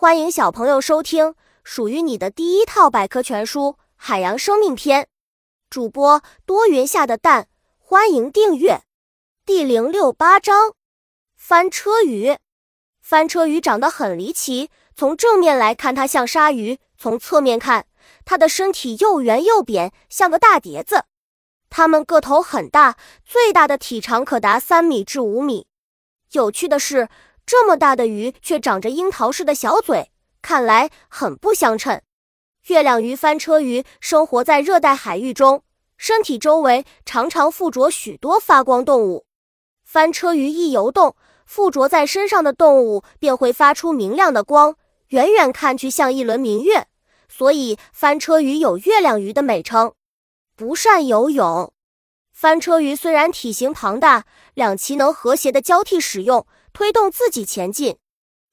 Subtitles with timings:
[0.00, 5.02] 欢迎小朋友收听属于你的第一套百科全书《海洋生命篇》。
[5.68, 8.80] 主播多云下的蛋，欢迎订阅。
[9.44, 10.72] 第零六八章：
[11.36, 12.38] 翻车鱼。
[13.02, 17.84] 翻车鱼长得很离奇，从正面来看它像鲨鱼，从侧面看
[18.24, 21.04] 它的身体又圆又扁，像个大碟子。
[21.68, 25.66] 它们个头很大，最大的体长可达三米至五米。
[26.32, 27.10] 有趣的是。
[27.50, 32.00] 这么大的鱼却长着樱桃似的小嘴，看来很不相称。
[32.68, 35.64] 月亮鱼翻车鱼生活在热带海域中，
[35.96, 39.26] 身体周围常常附着许多发光动物。
[39.84, 44.76] 翻车鱼一游动，附着在身上的动物便会发出明亮的光，
[45.08, 46.86] 远远看去像一轮明月，
[47.28, 49.94] 所以翻车鱼有月亮鱼的美称。
[50.54, 51.72] 不善游泳，
[52.32, 54.24] 翻车鱼虽然体型庞大，
[54.54, 56.46] 两鳍能和谐的交替使用。
[56.72, 57.98] 推动自己前进，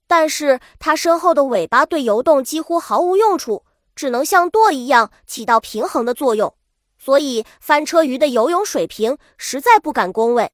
[0.08, 6.56] 但是它身后的尾巴对游动几乎毫无用处，只能像舵一样起到平衡的作用。
[6.98, 10.52] 所以翻车鱼的游泳水平实在不敢恭维。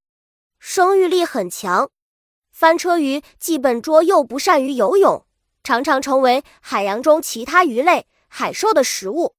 [0.59, 1.89] 生育力很强，
[2.51, 5.25] 翻车鱼既笨拙又不善于游泳，
[5.63, 9.35] 常常成为海洋中其他鱼类、海兽的食物。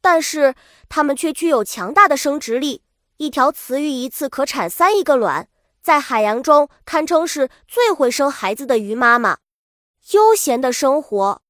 [0.00, 0.54] 但是
[0.88, 2.82] 它们却具有强大的生殖力，
[3.18, 5.49] 一条雌鱼一次可产三亿个卵。
[5.82, 9.38] 在海洋中，堪称是最会生孩子的鱼妈妈。
[10.12, 11.42] 悠闲的生活，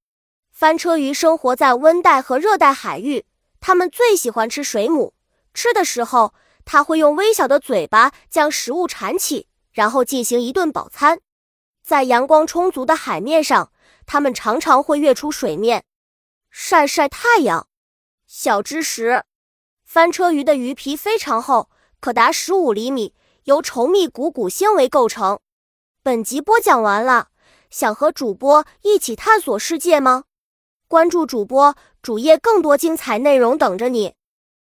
[0.53, 3.27] 翻车鱼生活在温带和热带海域。
[3.61, 5.15] 它们最喜欢吃水母，
[5.53, 6.33] 吃的时候，
[6.65, 11.21] 它会用微小的嘴巴将食物铲起，然后进行一顿饱餐。
[11.83, 13.73] 在阳光充足的海面上，
[14.07, 15.85] 它们常常会跃出水面，
[16.51, 17.67] 晒晒太阳。
[18.27, 19.25] 小知识：
[19.85, 21.69] 翻车鱼的鱼皮非常厚，
[22.01, 23.15] 可达十五厘米。
[23.45, 25.39] 由稠密股骨纤维构成。
[26.03, 27.29] 本集播讲完了，
[27.71, 30.25] 想和主播一起探索世界吗？
[30.89, 34.15] 关注主播主页，更多精彩内容等着你。